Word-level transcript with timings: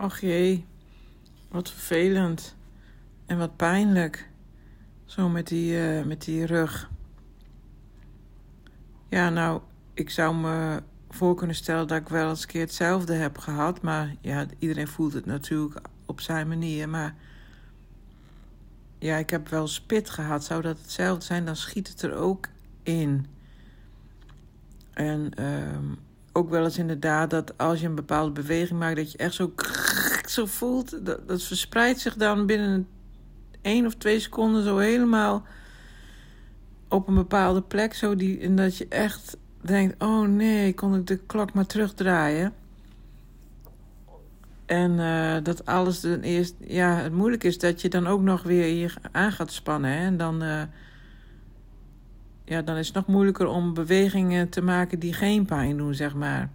Ach 0.00 0.20
jee, 0.20 0.66
wat 1.48 1.70
vervelend. 1.70 2.56
En 3.26 3.38
wat 3.38 3.56
pijnlijk. 3.56 4.30
Zo 5.04 5.28
met 5.28 5.48
die, 5.48 5.72
uh, 5.72 6.04
met 6.04 6.24
die 6.24 6.46
rug. 6.46 6.90
Ja, 9.08 9.30
nou, 9.30 9.60
ik 9.94 10.10
zou 10.10 10.34
me 10.34 10.82
voor 11.10 11.34
kunnen 11.34 11.56
stellen 11.56 11.88
dat 11.88 12.00
ik 12.00 12.08
wel 12.08 12.28
eens 12.28 12.42
een 12.42 12.48
keer 12.48 12.60
hetzelfde 12.60 13.14
heb 13.14 13.38
gehad. 13.38 13.82
Maar 13.82 14.16
ja, 14.20 14.46
iedereen 14.58 14.88
voelt 14.88 15.12
het 15.12 15.26
natuurlijk 15.26 15.80
op 16.06 16.20
zijn 16.20 16.48
manier. 16.48 16.88
Maar 16.88 17.14
ja, 18.98 19.16
ik 19.16 19.30
heb 19.30 19.48
wel 19.48 19.66
spit 19.66 20.10
gehad. 20.10 20.44
Zou 20.44 20.62
dat 20.62 20.78
hetzelfde 20.78 21.24
zijn, 21.24 21.44
dan 21.44 21.56
schiet 21.56 21.88
het 21.88 22.02
er 22.02 22.14
ook 22.14 22.48
in. 22.82 23.26
En 24.92 25.32
uh, 25.40 25.78
ook 26.32 26.50
wel 26.50 26.64
eens 26.64 26.78
inderdaad 26.78 27.30
dat 27.30 27.58
als 27.58 27.80
je 27.80 27.86
een 27.86 27.94
bepaalde 27.94 28.32
beweging 28.32 28.78
maakt, 28.78 28.96
dat 28.96 29.12
je 29.12 29.18
echt 29.18 29.34
zo, 29.34 29.52
zo 30.28 30.46
voelt. 30.46 31.06
Dat, 31.06 31.28
dat 31.28 31.42
verspreidt 31.42 32.00
zich 32.00 32.16
dan 32.16 32.46
binnen 32.46 32.88
één 33.62 33.86
of 33.86 33.94
twee 33.94 34.20
seconden 34.20 34.64
zo 34.64 34.78
helemaal 34.78 35.44
op 36.88 37.08
een 37.08 37.14
bepaalde 37.14 37.62
plek. 37.62 37.94
Zo 37.94 38.16
die, 38.16 38.40
en 38.40 38.56
dat 38.56 38.76
je 38.76 38.86
echt 38.88 39.36
denkt: 39.60 40.02
oh 40.02 40.28
nee, 40.28 40.74
kon 40.74 40.94
ik 40.94 41.06
de 41.06 41.16
klok 41.16 41.52
maar 41.52 41.66
terugdraaien. 41.66 42.52
En 44.66 44.90
uh, 44.90 45.36
dat 45.42 45.66
alles 45.66 46.00
dan 46.00 46.20
eerst. 46.20 46.54
Ja, 46.58 46.96
het 46.96 47.12
moeilijk 47.12 47.44
is 47.44 47.58
dat 47.58 47.80
je 47.80 47.88
dan 47.88 48.06
ook 48.06 48.20
nog 48.20 48.42
weer 48.42 48.64
hier 48.64 48.94
aan 49.12 49.32
gaat 49.32 49.52
spannen. 49.52 49.90
Hè? 49.90 50.04
En 50.04 50.16
dan. 50.16 50.42
Uh, 50.42 50.62
ja, 52.50 52.62
dan 52.62 52.76
is 52.76 52.86
het 52.86 52.96
nog 52.96 53.06
moeilijker 53.06 53.46
om 53.46 53.74
bewegingen 53.74 54.48
te 54.48 54.62
maken 54.62 54.98
die 54.98 55.12
geen 55.12 55.44
pijn 55.44 55.76
doen, 55.76 55.94
zeg 55.94 56.14
maar. 56.14 56.50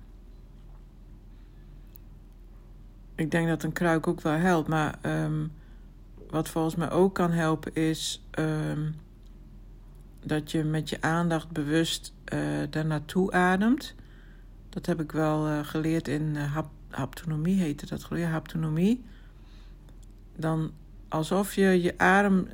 Ik 3.16 3.32
denk 3.32 3.48
dat 3.48 3.64
een 3.64 3.74
kruik 3.74 4.08
ook 4.08 4.22
wel 4.22 4.34
helpt, 4.34 4.68
maar 4.68 4.96
um, 5.02 5.52
wat 6.30 6.50
volgens 6.50 6.76
mij 6.76 6.92
ook 6.92 7.14
kan 7.14 7.32
helpen 7.32 7.76
is 7.76 8.24
um, 8.40 8.96
dat 10.24 10.52
je 10.52 10.64
met 10.64 10.90
je 10.90 11.02
aandacht 11.02 11.52
bewust 11.52 12.14
uh, 12.34 12.40
daar 12.70 12.86
naartoe 12.86 13.32
ademt. 13.32 13.96
Dat 14.70 14.86
heb 14.86 15.02
ik 15.02 15.12
wel 15.12 15.48
uh, 15.48 15.60
geleerd 15.64 16.08
in 16.08 16.36
hap 16.36 16.70
haptonomie, 16.90 17.60
heette 17.60 17.86
dat 17.86 18.04
geloof 18.04 18.26
haptonomie. 18.26 19.04
Dan 20.36 20.72
alsof 21.08 21.54
je 21.54 21.82
je 21.82 21.98
adem 21.98 22.48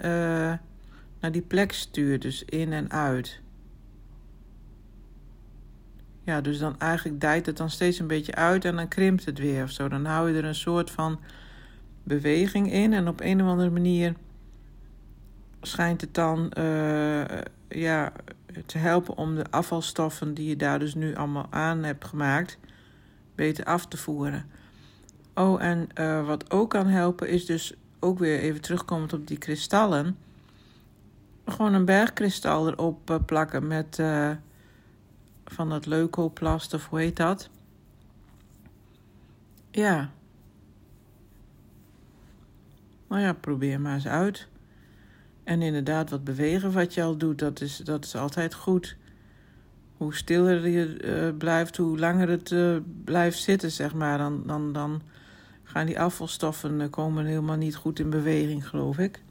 naar 1.22 1.32
die 1.32 1.42
plek 1.42 1.72
stuurt, 1.72 2.22
dus 2.22 2.44
in 2.44 2.74
en 2.74 2.92
uit. 2.92 3.42
Ja, 6.24 6.42
dus 6.42 6.60
dan 6.60 6.80
eigenlijk 6.80 7.22
dijt 7.22 7.46
het 7.46 7.58
dan 7.58 7.70
steeds 7.70 8.00
een 8.00 8.08
beetje 8.08 8.36
uit 8.36 8.66
en 8.66 8.76
dan 8.76 8.88
krimpt 8.88 9.26
het 9.26 9.40
weer 9.40 9.64
of 9.64 9.72
zo. 9.72 9.88
Dan 9.88 10.06
hou 10.06 10.32
je 10.32 10.38
er 10.38 10.46
een 10.46 10.56
soort 10.56 10.92
van 10.92 11.20
beweging 12.04 12.72
in 12.72 12.94
en 12.94 13.08
op 13.08 13.22
een 13.22 13.42
of 13.42 13.48
andere 13.48 13.70
manier 13.70 14.16
schijnt 15.62 16.02
het 16.02 16.14
dan 16.14 16.52
uh, 16.58 17.24
ja, 17.70 18.12
te 18.66 18.78
helpen 18.78 19.18
om 19.18 19.36
de 19.36 19.46
afvalstoffen 19.50 20.34
die 20.34 20.50
je 20.50 20.56
daar 20.56 20.80
dus 20.80 20.96
nu 20.96 21.16
allemaal 21.16 21.48
aan 21.50 21.84
hebt 21.84 22.06
gemaakt, 22.06 22.58
beter 23.36 23.66
af 23.66 23.88
te 23.88 23.98
voeren. 23.98 24.46
Oh, 25.36 25.64
en 25.64 25.88
uh, 26.00 26.26
wat 26.26 26.52
ook 26.52 26.70
kan 26.70 26.88
helpen 26.88 27.30
is 27.30 27.46
dus 27.46 27.74
ook 28.00 28.20
weer 28.20 28.40
even 28.40 28.62
terugkomend 28.62 29.14
op 29.14 29.28
die 29.28 29.38
kristallen 29.38 30.18
gewoon 31.46 31.74
een 31.74 31.86
bergkristal 31.86 32.68
erop 32.68 33.10
uh, 33.10 33.18
plakken 33.26 33.68
met 33.68 33.98
uh, 34.00 34.32
van 35.46 35.70
dat 35.70 35.86
leukoplast 35.86 36.74
of 36.74 36.88
hoe 36.88 37.00
heet 37.00 37.16
dat? 37.16 37.50
Ja. 39.72 40.12
Nou 43.08 43.22
ja, 43.22 43.34
probeer 43.34 43.82
maar 43.82 43.94
eens 43.94 44.08
uit. 44.08 44.48
En 45.44 45.62
inderdaad, 45.62 46.10
wat 46.10 46.24
bewegen 46.24 46.72
wat 46.72 46.94
je 46.94 47.04
al 47.04 47.18
doet, 47.18 47.40
dat 47.40 47.62
is, 47.62 47.78
dat 47.78 48.06
is 48.06 48.16
altijd 48.16 48.54
goed. 48.54 48.98
Hoe 49.98 50.16
stiller 50.16 50.68
je 50.68 51.04
uh, 51.04 51.38
blijft, 51.38 51.78
hoe 51.78 52.00
langer 52.00 52.30
het 52.30 52.54
blijft 53.04 53.40
zitten, 53.40 53.72
zeg 53.72 53.94
maar, 53.94 54.18
dan, 54.18 54.44
dan, 54.46 54.74
dan 54.74 55.02
gaan 55.64 55.86
die 55.86 56.00
afvalstoffen 56.00 56.90
komen 56.90 57.26
helemaal 57.26 57.56
niet 57.56 57.76
goed 57.76 58.00
in 58.00 58.10
beweging, 58.10 58.68
geloof 58.68 58.98
ik. 58.98 59.24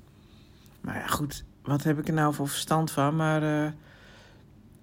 Maar 0.80 0.94
ja, 0.94 1.06
goed, 1.06 1.44
wat 1.62 1.82
heb 1.82 1.98
ik 1.98 2.08
er 2.08 2.14
nou 2.14 2.34
voor 2.34 2.48
verstand 2.48 2.90
van? 2.90 3.16
Maar 3.16 3.42
uh, 3.42 3.70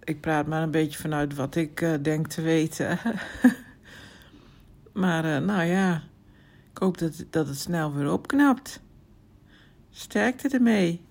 ik 0.04 0.22
praat 0.22 0.48
maar 0.48 0.62
een 0.62 0.72
beetje 0.72 1.00
vanuit 1.00 1.36
wat 1.36 1.56
ik 1.56 1.82
uh, 1.82 1.94
denk 2.02 2.28
te 2.28 2.42
weten. 2.42 3.00
maar 4.94 5.26
uh, 5.26 5.38
nou 5.38 5.64
ja, 5.64 6.04
ik 6.72 6.78
hoop 6.78 6.98
dat, 6.98 7.26
dat 7.30 7.48
het 7.48 7.58
snel 7.58 7.94
weer 7.94 8.12
opknapt. 8.12 8.82
Sterkte 9.92 10.50
ermee. 10.50 11.07